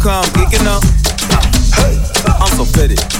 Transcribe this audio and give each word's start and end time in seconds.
come 0.00 0.24
geeking 0.26 0.66
up. 0.66 0.82
I'm 2.40 2.56
so 2.56 2.64
fitted. 2.64 3.17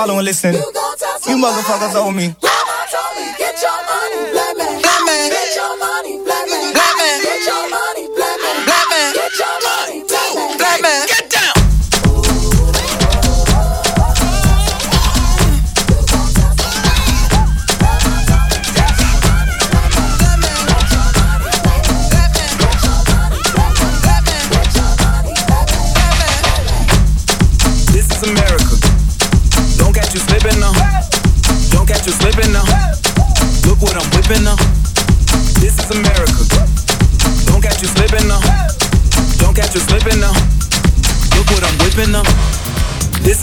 Follow 0.00 0.16
and 0.16 0.24
listen. 0.24 0.54
You 0.54 1.36
motherfuckers 1.36 1.94
owe 1.94 2.10
me. 2.10 2.34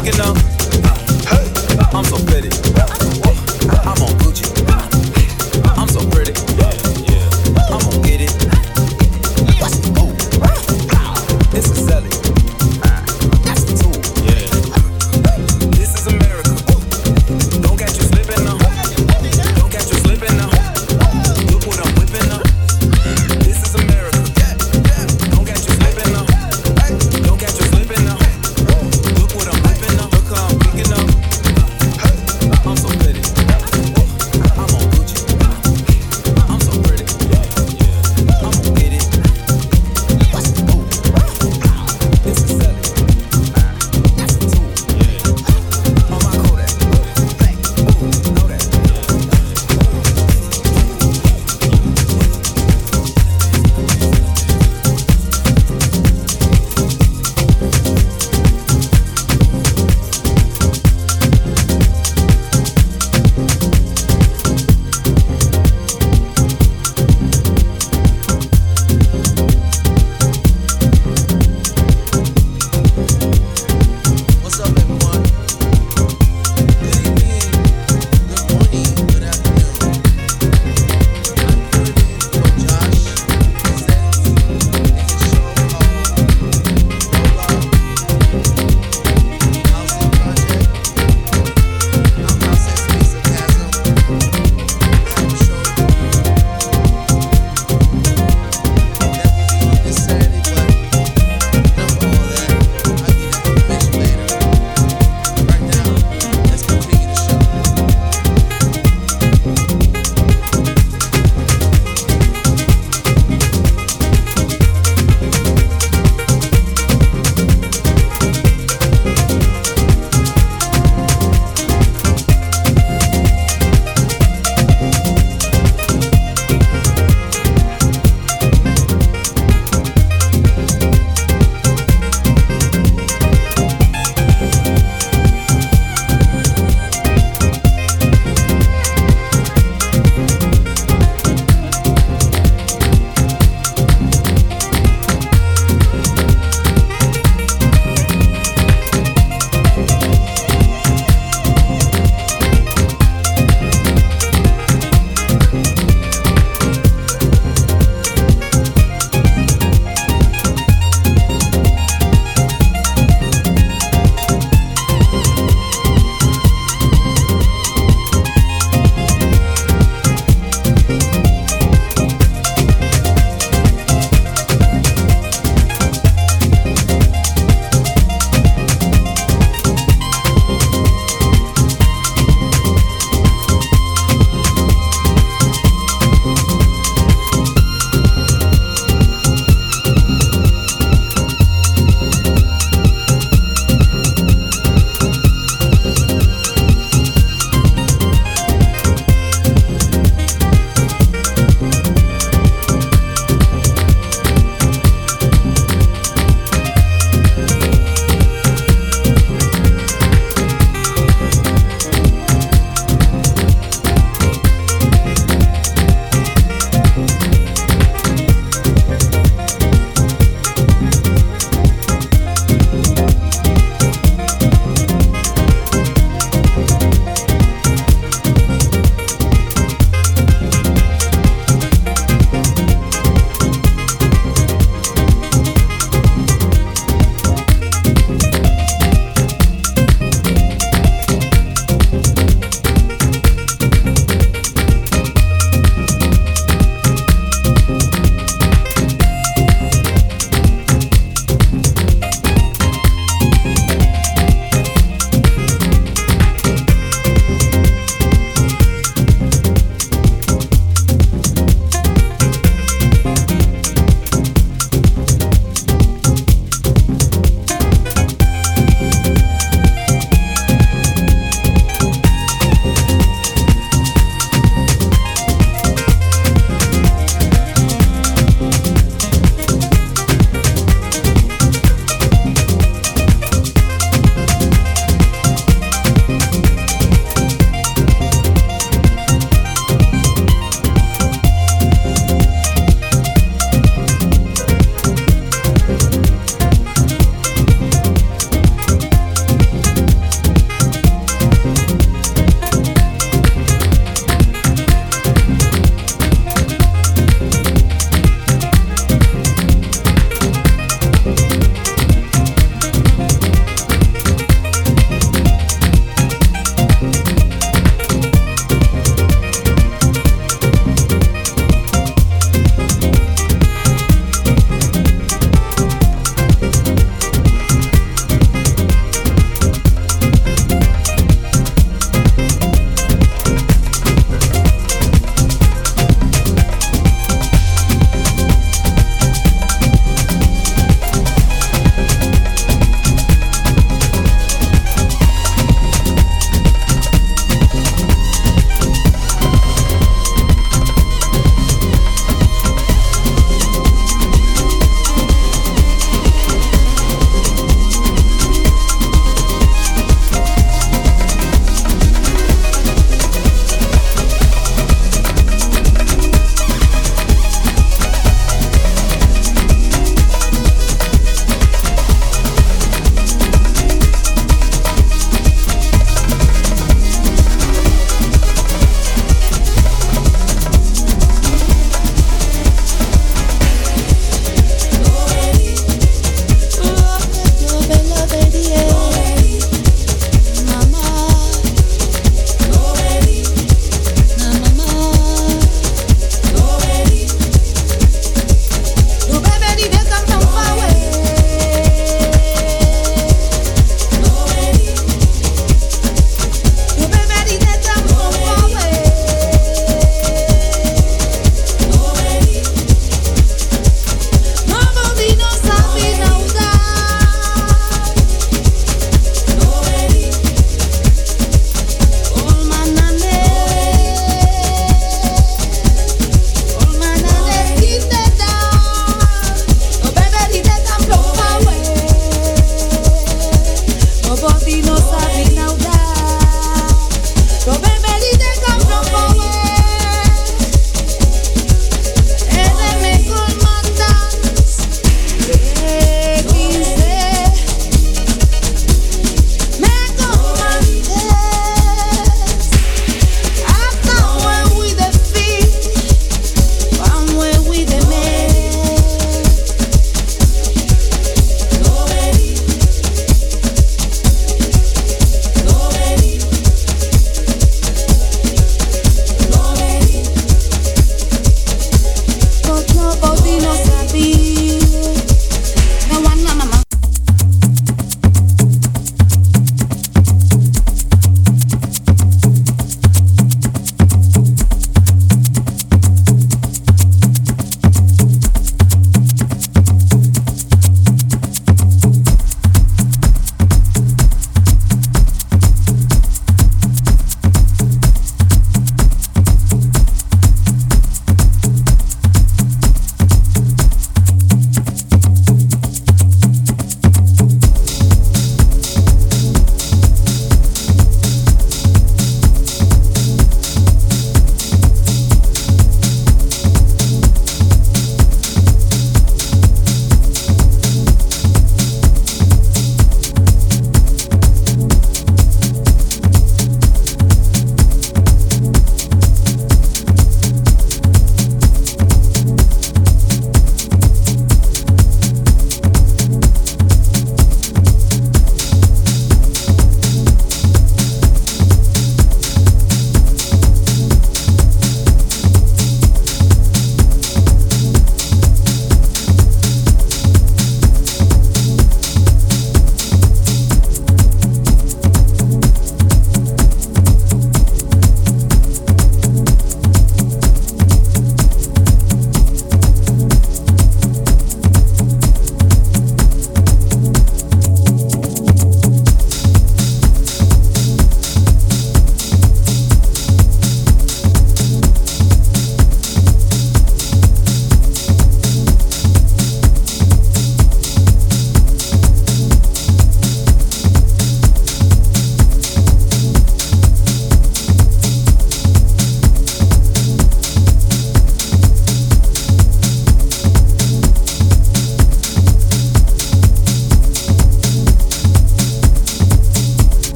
speaking 0.00 0.20
up. 0.20 0.49